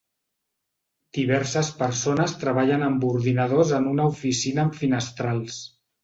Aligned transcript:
Diverses 1.17 1.67
persones 1.81 2.33
treballen 2.43 2.85
amb 2.87 3.05
ordinadors 3.09 3.73
en 3.81 3.85
una 3.91 4.07
oficina 4.13 4.63
amb 4.65 4.79
finestrals. 4.79 5.59